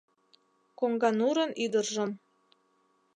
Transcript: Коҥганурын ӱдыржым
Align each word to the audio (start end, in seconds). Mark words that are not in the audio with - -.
Коҥганурын 0.79 1.51
ӱдыржым 1.63 2.11